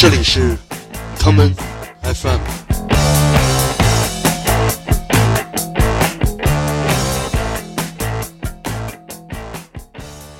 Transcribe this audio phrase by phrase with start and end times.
[0.00, 0.56] 这里是
[1.18, 1.52] 康门
[2.02, 2.67] FM。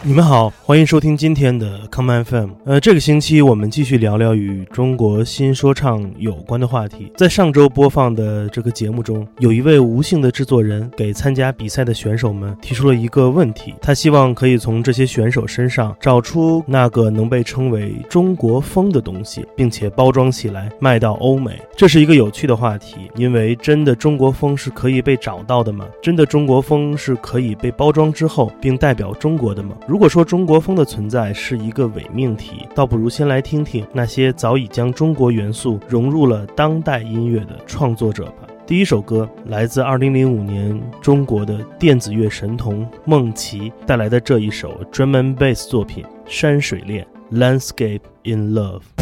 [0.08, 2.48] 你们好，欢迎收听今天的 Come FM。
[2.64, 7.12] 呃，这个星期我们继续聊聊与中国新说唱有关的话题。
[7.14, 21.60] 在上周播放的这个节目中，有一位吴姓的制作人给参加比赛的选手们提出了一个问题，他希望可以从这些选手身上找出那个能被称为中国风的东西，并且包装起来卖到欧美。
[21.76, 25.84] 这是一个有趣的话题，因为真的中国风是可以被找到的吗？
[26.00, 29.76] 真的中国风是可以被包装之后并代表中国的吗？
[29.86, 38.46] 如如果说中国风的存在是一个伪命题，倒不如先来听听那些早已将中国元素融入了当代音乐的创作者吧。
[38.64, 47.04] 第一首歌来自2005年中国的电子乐神童梦奇带来的这一首 drum and bass 作品《山水恋》
[47.36, 48.97] （Landscape in Love）。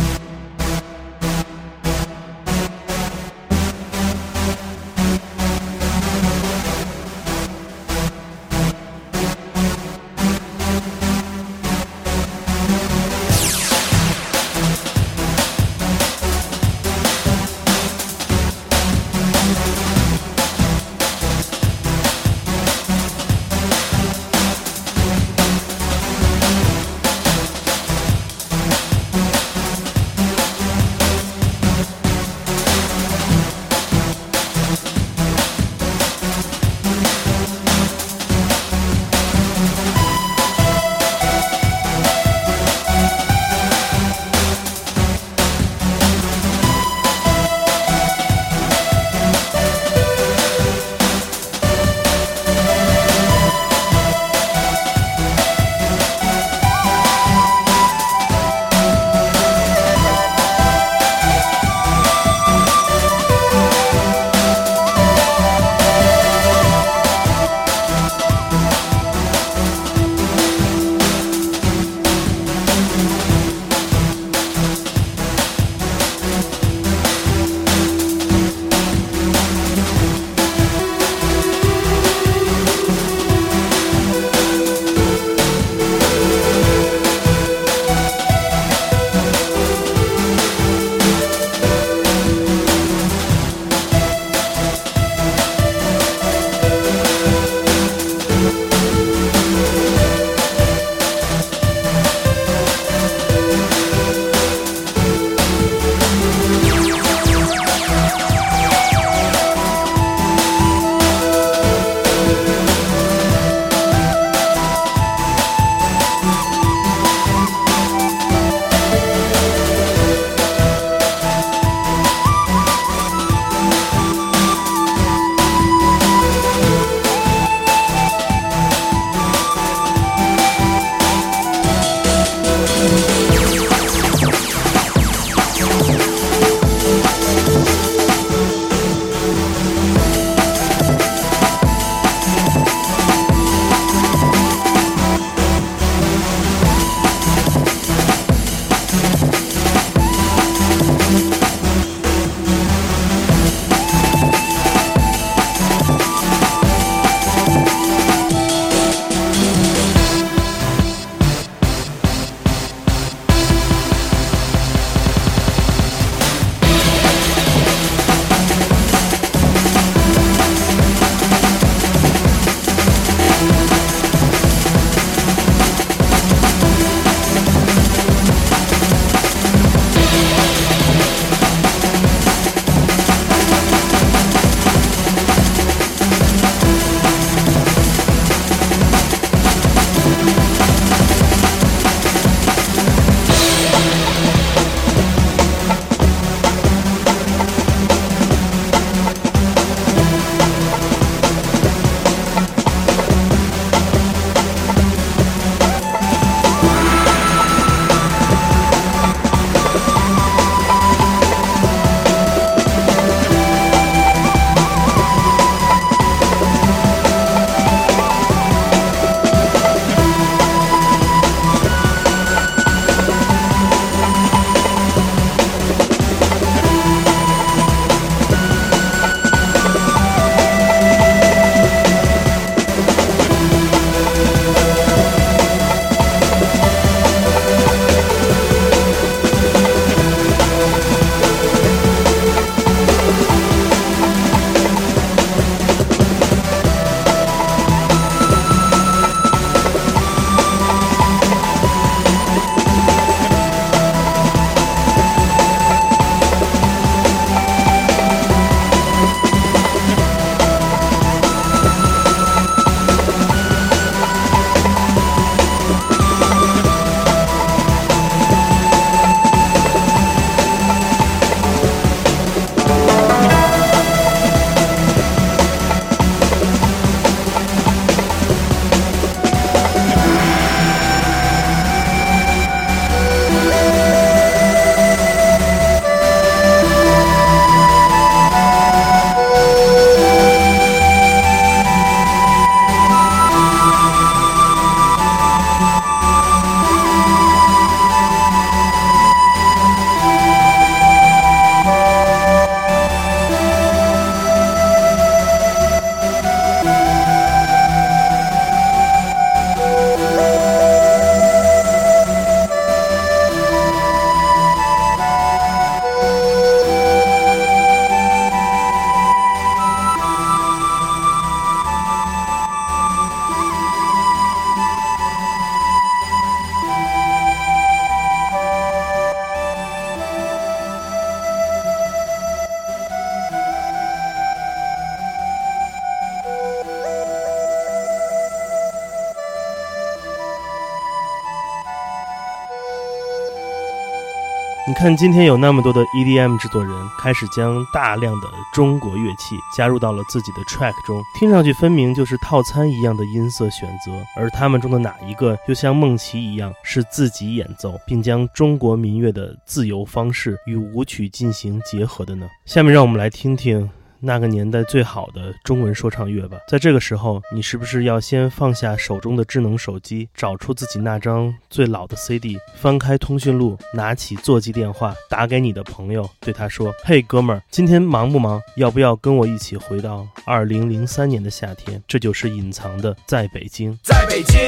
[344.87, 362.29] 看，今天有那么多的 EDM 制作人开始将大量的中国乐器加入到了自己的 track 中，听上去分明就是套餐一样的音色选择，而他们中的哪一个又像梦琪一样是自己演奏，并将中国民乐的自由方式与舞曲进行结合的呢？
[362.45, 363.69] 下面让我们来听听。
[364.01, 378.41] 那个年代最好的中文说唱乐吧，在这个时候，你是不是要先放下手中的智能手机，找出自己那张最老的 CD，翻开通讯录，拿起座机电话，打给你的朋友，对他说：“嘿，哥们儿，今天忙不忙？
[378.57, 384.39] 要不要跟我一起回到二零零三年的夏天？”这就是隐藏的在北京，在北京，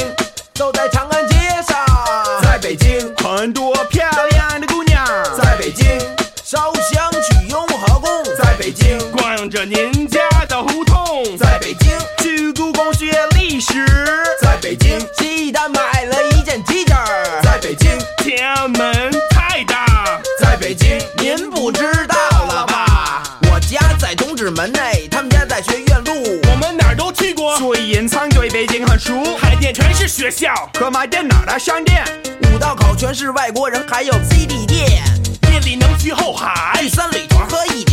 [0.55, 1.77] 走在长安街上，
[2.43, 5.05] 在北京，很多漂亮的姑娘，
[5.37, 5.87] 在北京，
[6.45, 7.38] 烧香去
[9.69, 10.19] 您家
[10.49, 11.91] 的胡同，在北京
[12.23, 13.85] 去故宫学历史，
[14.41, 16.95] 在北京西单买了一件 T 恤，
[17.43, 22.17] 在北京天安门太大，在北京您不知道
[22.47, 23.23] 了吧？
[23.53, 29.37] 我家在东直门内，他们家在学院路，我们哪儿都去过，所以隐藏对北京很熟。
[29.37, 30.49] 海淀全是学校。
[30.81, 32.03] 和卖电脑的商店，
[32.55, 35.03] 五道口全是外国人，还有 CD 店，
[35.53, 37.85] 夜里能去后海，去三里屯喝一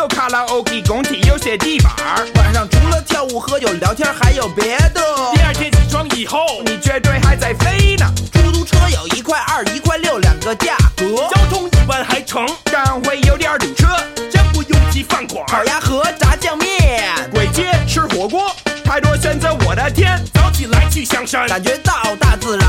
[0.00, 2.26] 有卡拉 OK，工体有些地板儿。
[2.36, 5.02] 晚上除了跳舞、喝酒、聊天，还有别的。
[5.34, 8.10] 第二天起床以后，你绝对还在飞呢。
[8.32, 13.88] 出租车有一块二、一块六两个价格，交通一般还成，但会有点堵车。
[14.32, 17.04] 真不拥挤饭馆，烤鸭和炸酱面，
[17.34, 20.18] 簋街吃火锅，太多选择，我的天！
[20.32, 22.66] 早起来去香山，感觉到大自然。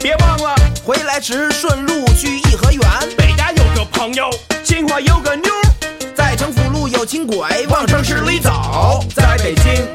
[0.00, 0.54] 别忘了
[0.84, 2.82] 回来时顺路去颐和园。
[3.16, 4.28] 北大有个朋友，
[4.62, 5.50] 清华有个妞，
[7.68, 8.50] 往城市里走。
[9.14, 9.86] 在北京，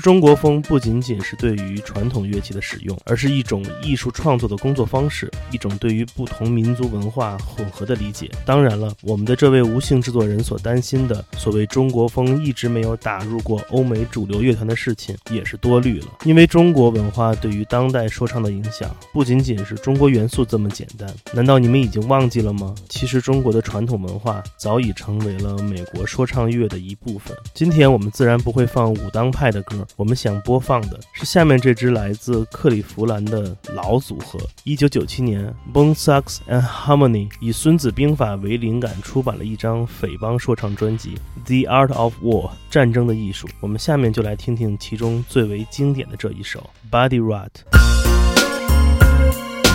[0.00, 8.30] 中国风不仅仅是对于传统乐器的使用，而是一种艺术创作的工作方式，一种对于不同民族文化混合的理解。
[8.46, 16.06] 当然了，我们的这位无姓制作人所担心的所谓中国风一直没有打入过欧美主流乐团的事情，也是多虑了。
[16.24, 21.08] 因为中国文化对于当代说唱的影响，不仅仅是中国元素这么简单。
[21.32, 22.74] 难道你们已经忘记了吗？
[22.88, 27.36] 其实中国的传统文化早已成为了美国说唱乐的一部分。
[27.52, 29.86] 今天我们自然不会放武当派的歌。
[29.96, 34.38] 我们想播放的是下面这支来自克利夫兰的老组合。
[34.64, 41.18] 一九九七年，Bone Thugs and Harmony 以《孙子兵法》为灵感出版了一张匪帮说唱专辑
[41.64, 43.48] 《The Art of War》战争的艺术。
[43.60, 47.50] 我们下面就来听听其中最为经典的这一首《Body Rot》。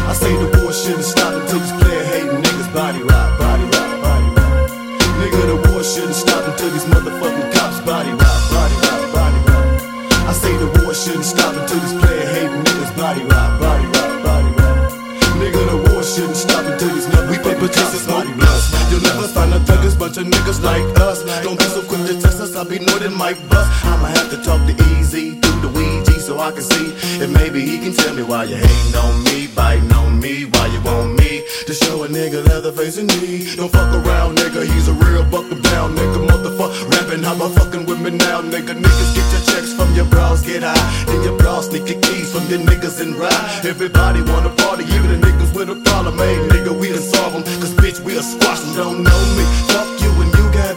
[0.08, 4.02] I say the war shouldn't stop until these player hating niggas body rock, body rock,
[4.04, 4.70] body rock.
[5.20, 7.55] Nigga, the war shouldn't stop until these motherfucking
[11.26, 14.92] stop until these player hating niggas body rock, body rock, body rock.
[15.42, 17.38] Nigga, the war shouldn't stop until these numbers.
[17.38, 18.64] We paper chasers, body plus.
[18.92, 21.26] You'll never find a thuggers, bunch of niggas like us.
[21.44, 23.68] Don't be so quick to test us, I'll be more than Mike Bus.
[23.84, 26.94] I'ma have to talk to EZ through the Ouija so I can see.
[27.24, 30.68] And maybe he can tell me why you hating on me, biting on me, why
[30.68, 31.25] you want me
[31.68, 33.56] to show a nigga Leatherface in need.
[33.58, 36.92] Don't fuck around, nigga, he's a real buckle down, nigga, motherfucker.
[36.92, 38.74] Rapping, how about fucking with me now, nigga?
[38.76, 41.06] Niggas get your checks from your bras, get high.
[41.06, 43.66] Then your bras sneak your keys from your niggas and ride.
[43.66, 46.18] Everybody wanna party, even the niggas with a problem.
[46.18, 47.44] Hey, nigga, we done solve them.
[47.62, 49.44] Cause bitch, we a squash them, don't know me.
[49.72, 50.05] Fuck you
[50.56, 50.76] got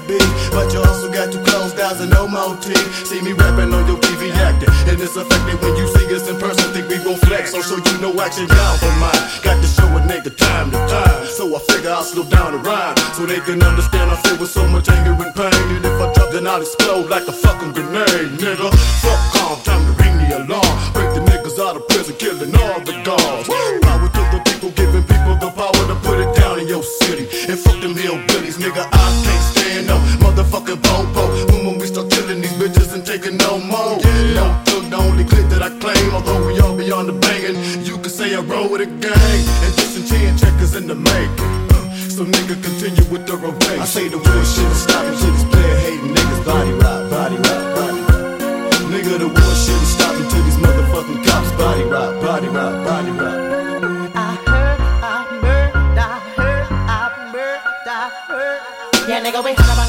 [0.51, 3.07] but you also got two closed eyes and no more teeth.
[3.07, 6.37] See me rapping on your TV acting, and it's affected when you see us in
[6.37, 6.73] person.
[6.75, 9.23] Think we gon' flex, oh, so show you no action down for mine.
[9.47, 12.59] Got to show a nigga time to time, so I figure I'll slow down the
[12.59, 15.55] rhyme, so they can understand I feel with so much anger and pain.
[15.79, 18.69] And if I drop, then I'll explode like a fucking grenade, nigga.
[19.05, 20.75] Fuck calm, time to ring the alarm.
[20.93, 23.47] Break the niggas out of prison, killing all the guards.
[23.47, 27.29] Power to the people, giving people the power to put it down in your city.
[27.47, 28.83] And fuck them hillbillies, nigga.
[28.91, 29.18] I
[30.77, 31.53] motherfucking popo.
[31.53, 33.99] When, when we start killing these bitches and taking no more.
[34.03, 36.15] Yeah, No thug, the only clip that I claim.
[36.15, 39.41] Although we all be on the banging, you can say I roll with a gang.
[39.65, 41.69] And disenchant checkers in the making.
[41.73, 41.77] Uh,
[42.09, 43.81] So nigga continue with the rotation.
[43.81, 47.37] I say the war shit is stopping shit is player hating niggas body rock, body
[47.47, 48.93] rock, body rock.
[48.93, 53.13] Nigga the war shit is stopping till these motherfucking cops body rock, body rock, body
[53.23, 53.39] rock.
[54.15, 54.81] I heard,
[55.15, 56.67] I heard, I heard,
[57.87, 59.88] I heard, Yeah, nigga, we heard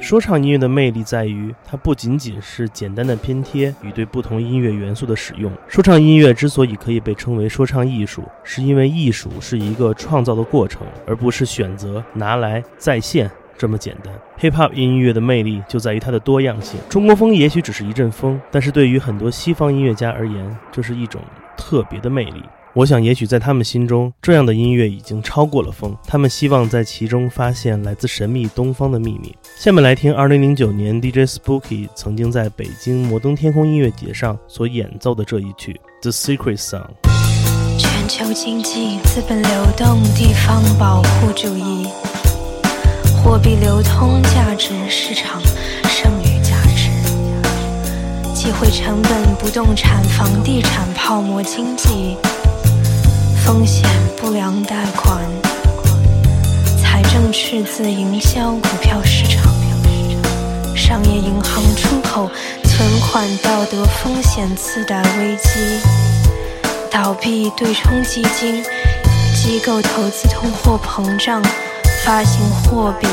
[0.00, 5.50] 说唱音乐的魅力在于，它不仅仅是简单的拼贴与对不同音乐元素的使用。
[5.66, 14.12] 说唱音乐之所以可以被称为说唱艺术，是因为艺术是一个创造的过程，而不是选择拿来再现这么简单。
[14.40, 16.78] Hip Hop 音乐的魅力就在于它的多样性。
[16.88, 21.20] 中国风也许只是一阵风，但是对于很多西方音乐家而言，这是一种
[21.56, 22.42] 特别的魅力。
[22.76, 25.96] 我想，也许在他们心中，这样的音乐已经超过了风。
[26.08, 29.32] 他们希望在其中发现来自神秘东方的秘密。
[29.56, 36.88] 下面来听2009年 DJ Spooky 曾经在北京摩登天空音乐节上所演奏的这一曲《The Secret Song》。
[37.78, 41.86] 全球经济、资本流动、地方保护主义、
[43.22, 45.40] 货币流通、价值市场、
[45.84, 46.90] 剩余价值、
[48.34, 52.16] 机会成本、不动产、房地产泡沫经济。
[53.44, 55.20] 风险不良贷款、
[56.80, 59.52] 财政赤字、营销、股票市场、
[60.74, 62.30] 商业银行、出口
[62.64, 65.78] 存款道德风险、次贷危机、
[66.90, 68.64] 倒闭、对冲基金、
[69.34, 71.42] 机构投资、通货膨胀、
[72.02, 73.06] 发行货币、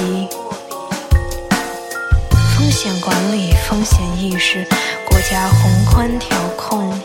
[2.56, 4.66] 风险管理、风险意识、
[5.10, 6.98] 国家宏观调控、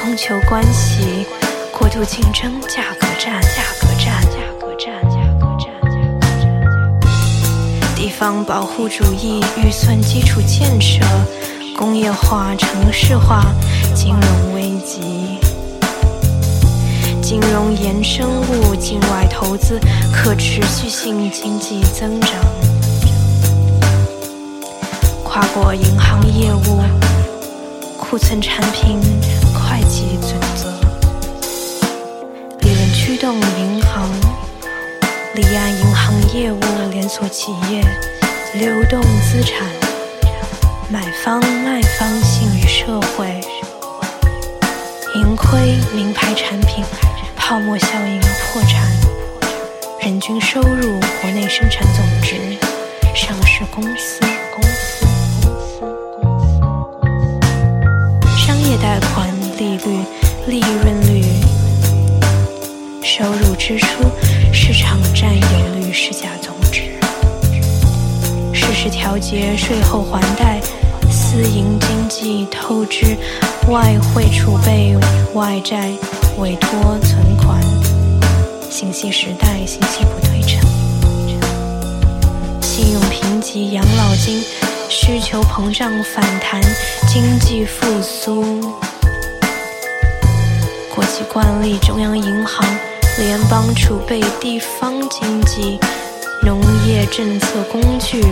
[0.00, 1.26] 供求关系。
[1.82, 11.02] 过度竞争、价格战、价格战、价格战、价格战、价格战、价格战地方保护主义、预算基础建设、
[11.76, 13.52] 工业化、城市化、
[13.96, 15.40] 金融危机、
[17.20, 19.80] 金融衍生物、境外投资、
[20.12, 22.30] 可持续性经济增长、
[25.24, 26.80] 跨国银行业务、
[27.98, 29.00] 库存产品、
[29.52, 30.11] 会计
[33.22, 34.10] 动银行、
[35.36, 36.58] 离岸银行业务、
[36.90, 37.80] 连锁企业、
[38.52, 39.64] 流动资产、
[40.90, 43.40] 买方卖方、信誉社会、
[45.14, 46.84] 盈亏、名牌产品、
[47.36, 48.90] 泡沫效应、破产、
[50.00, 52.58] 人均收入、国内生产总值、
[53.14, 54.18] 上市公司、
[54.52, 55.06] 公司、
[55.38, 55.86] 公司、
[56.18, 57.40] 公
[58.20, 60.04] 司、商业贷款利率、
[60.48, 61.31] 利润率。
[63.22, 63.86] 收入、支出、
[64.52, 66.90] 市场占有率、市价总值、
[68.52, 70.60] 适时调节、税后还贷、
[71.08, 73.16] 私营经济、透支、
[73.68, 74.96] 外汇储备、
[75.34, 75.92] 外债、
[76.38, 77.62] 委托、存款、
[78.68, 80.60] 信息时代、信息不对称、
[82.60, 84.42] 信用评级、养老金、
[84.88, 86.60] 需求膨胀反弹、
[87.06, 88.60] 经济复苏、
[90.92, 92.91] 国际惯例、中央银行。
[93.18, 95.78] 联邦储备、地方经济、
[96.42, 98.22] 农业政策工具、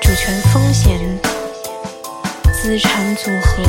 [0.00, 1.00] 主权风险、
[2.52, 3.64] 资产组合、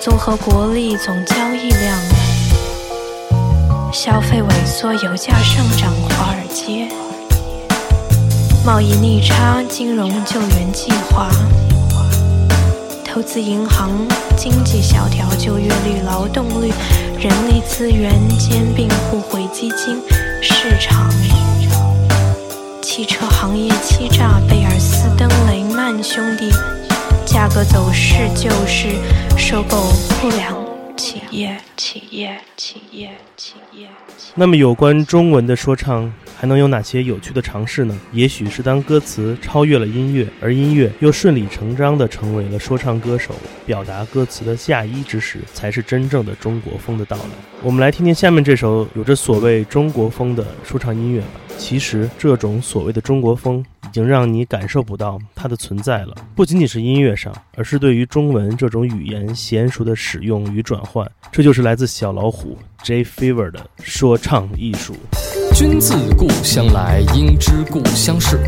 [0.00, 1.98] 综合国力总交易量、
[3.90, 6.86] 消费萎缩、油价上涨、华尔街、
[8.66, 11.30] 贸易逆差、金融救援计划、
[13.12, 13.90] 投资银行、
[14.36, 16.72] 经济萧条、就业率、劳动率。
[17.18, 20.00] 人力资源兼并互惠基金
[20.40, 21.10] 市场，
[22.80, 26.50] 汽车行业欺诈贝尔斯登雷曼兄弟，
[27.26, 28.94] 价格走势就是
[29.36, 30.54] 收购不良
[31.00, 33.88] 企业，企业，企业，企业。
[34.34, 37.98] 那么，有关中文的说唱还能有哪些有趣的尝试呢？
[38.12, 43.34] 也许是当歌词超越了音乐，而音乐又顺理成章地成为了说唱歌手
[43.64, 47.24] 表达歌词的嫁衣之时，才是真正的中国风的到来。
[47.62, 51.40] 我们来听听下面这首有着所谓中国风的说唱音乐吧。
[51.60, 61.08] 其实，这种所谓的中国风已经让你感受不到它的存在了，不仅仅是音乐上，而是对于中文这种语言娴熟的使用与转换。
[61.30, 64.96] 这就是来自小老虎 J Fever 的说唱艺术。
[65.54, 68.40] 君自故乡来，应知故乡事。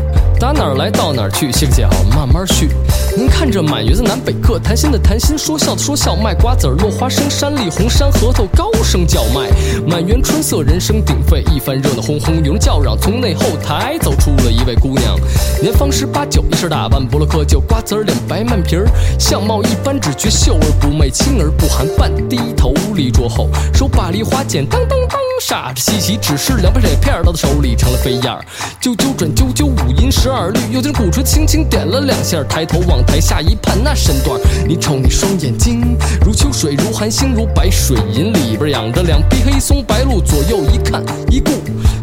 [0.43, 2.67] 打哪儿来到哪儿去，歇个脚慢慢续。
[3.15, 9.49] 您看这满园子南北客，谈心的谈心，说笑的说笑，卖瓜子儿落花生，山里红山核桃高声叫卖。
[9.87, 12.97] 满园春色，人声鼎沸，一番热闹哄哄，有人叫嚷。
[12.99, 15.17] 从内后台走出了一位姑娘，
[15.61, 18.85] 年方十八九，一身打扮不落窠臼，瓜子儿脸，白曼皮儿，
[19.17, 24.99] 相貌一般，只觉秀而不媚，清而不寒，半低头立桌后，手把梨花剪，当当
[25.33, 25.43] 当。
[25.43, 28.43] 煞着稀奇，只是两把铁片到他手里成了飞燕儿。
[28.81, 41.51] 啾啾转啾啾，五音十二律，又听鼓槌轻轻点了两下，抬头往台下一盼，那身段你瞅你双眼睛，如秋水，如寒星，如白水银，里边养着两匹黑松白鹿，左右一看一顾，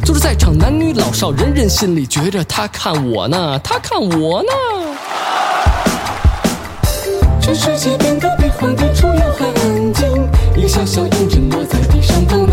[0.04, 4.48] 就是在场男女老少，人人心里觉着他看我呢，他看我呢。
[7.40, 12.46] 全世界变得比皇帝出游还安静，一个小小银针落在地上都能。
[12.46, 12.49] 这热闹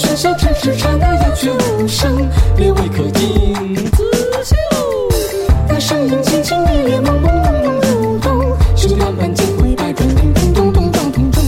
[0.00, 3.76] 喧嚣尘世刹那有雀无声，帘外可听。
[5.68, 11.42] 那声音轻轻烈烈，朦朦胧胧动动，十点半金灰百转，叮叮咚咚撞铜钟。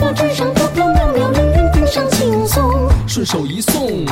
[0.00, 4.06] 我纸上飘飘渺渺，凌云顶上轻松，顺手一送。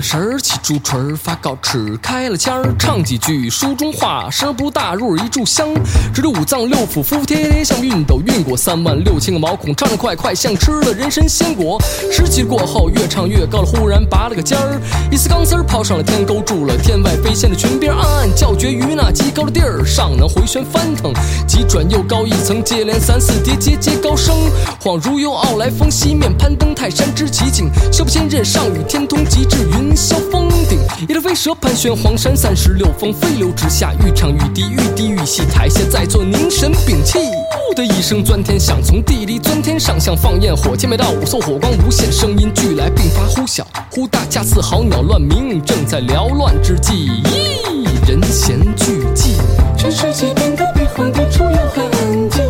[0.00, 5.68] 书锤儿发告纸，开了腔儿，唱几句书中话，声不大，入耳一炷香。
[6.12, 11.80] 直着五脏六腑，服服帖帖像熨斗，熨过三万六千个毛孔，唱得快快像吃了人参鲜果。
[12.10, 14.80] 十七过后，越唱越高了，忽然拔了个尖儿，
[15.10, 21.12] 一丝钢丝儿抛上了天，勾住了天外飞仙的裙边，暗暗叫绝于那极高的地儿上，能回旋翻腾，
[21.46, 24.34] 急转又高一层，接连三四叠，节节高升，
[24.82, 49.36] 恍如有傲来峰，西面攀登泰山之奇景，修不千仞上与天通，极至云霄峰顶，一条飞蛇盘旋黄山三十六峰，飞流直下，愈唱愈低，愈低愈细，台下在座凝神屏气，呼的一声钻天响，从地里钻天上，像放焰火，千百道五色火光无限，声音俱来，并发忽小忽大，恰似好鸟乱鸣，正在缭乱之际，咦，人闲俱寂。
[49.76, 52.42] 全世界变得比皇帝出游还安静，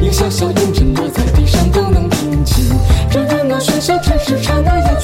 [0.00, 2.64] 一个小小阴针落在地上都能听清。
[3.10, 3.96] 这热闹喧嚣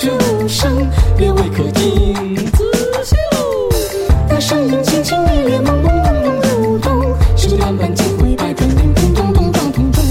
[0.01, 2.65] 只是刹那，鸦雀无声，别未可听仔。
[4.29, 7.03] 那声音轻轻烈烈，朦朦胧胧如动，
[7.37, 10.03] 手摇满金挥百转，叮叮咚咚当咚咚。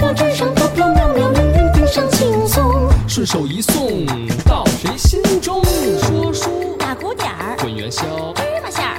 [0.00, 2.90] 我纸上飘飘渺渺，人人顶上轻松。
[3.06, 4.04] 顺手一送
[4.44, 5.62] 到谁心中？
[6.02, 8.02] 说书打鼓点儿，滚元宵，
[8.34, 8.98] 芝麻馅儿，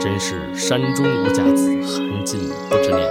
[0.00, 3.06] 真是山中无甲子，寒尽不知年。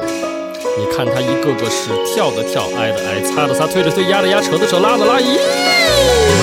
[0.76, 6.39] 你看他一个个是跳的跳，挨的挨，擦的擦，推的推，压的压，扯的扯，拉的拉，咦！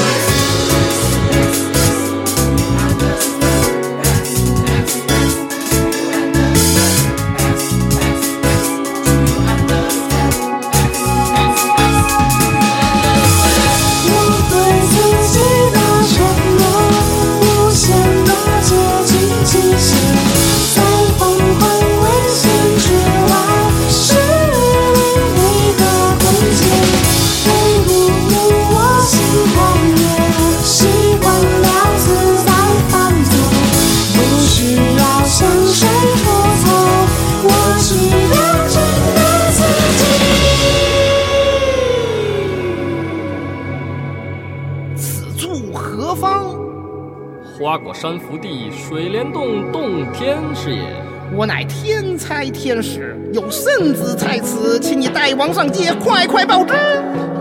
[47.77, 50.81] 花果山福地，水帘洞，洞天是也。
[51.37, 56.73] 我乃天才天使，有圣旨在此，请你代王上街快快报之。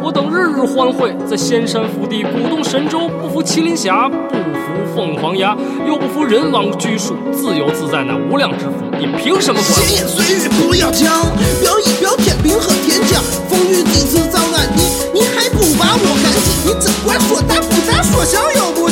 [0.03, 5.55] 我等日日欢会，在仙山福地，鼓动神州，不服麒麟峡，不服凤凰崖，
[5.87, 11.23] 又不服人王拘束，自由自在乃无量之福，你凭什么管闲言碎语不要讲，
[11.61, 16.51] 表一表天兵和天将，风雨几次遭难，你你还不把我赶紧？
[16.67, 18.84] 你只管说大不大，说小又不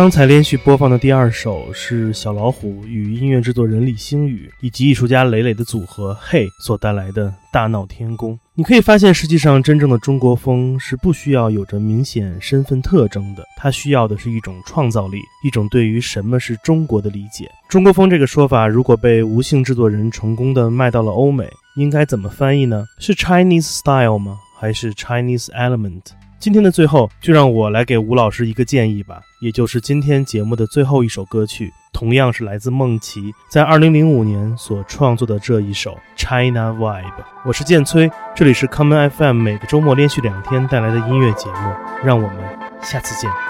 [0.00, 8.32] 刚才连续播放的第二首是小老虎与音乐制作人李星宇以及艺术家磊磊的组合嘿所带来的《大闹天宫》。
[8.54, 17.50] 你可以发现，实际上真正的中国风是不需要有着明显身份特征的，它需要的是一种创造力，一种对于什么是中国的理解。
[17.68, 22.86] 中国风这个说法，如果被无姓制作人成功的卖到了欧美，应该怎么翻译呢？
[22.98, 24.38] 是 Chinese style 吗？
[24.58, 26.00] 还是 Chinese element？
[26.40, 37.04] 今天的最后，就让我来给吴老师一个建议吧，也就是今天节目的最后一首歌曲，同样是来自梦琪在二零零五年所创作的这一首 China Vibe。
[37.44, 42.38] 我是建崔，这里是 Common FM，每个周末连续两天带来的音乐节目，让我们
[42.80, 43.49] 下次见。